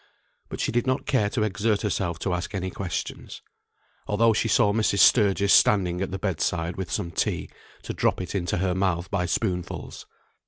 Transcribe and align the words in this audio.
But 0.49 0.59
she 0.59 0.71
did 0.71 0.87
not 0.87 1.05
care 1.05 1.29
to 1.29 1.43
exert 1.43 1.81
herself 1.83 2.17
to 2.25 2.33
ask 2.33 2.55
any 2.55 2.71
questions, 2.71 3.43
although 4.07 4.33
she 4.33 4.47
saw 4.47 4.73
Mrs. 4.73 4.97
Sturgis 4.97 5.53
standing 5.53 6.01
at 6.01 6.09
the 6.09 6.17
bed 6.17 6.41
side 6.41 6.75
with 6.75 6.89
some 6.89 7.11
tea, 7.11 7.41
ready 7.51 7.83
to 7.83 7.93
drop 7.93 8.19
it 8.19 8.33
into 8.33 8.57
her 8.57 8.73
mouth 8.73 9.11
by 9.11 9.27
spoonfuls. 9.27 10.07